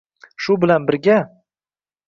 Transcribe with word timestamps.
shu 0.45 0.55
bilan 0.63 0.89
birga 0.89 1.21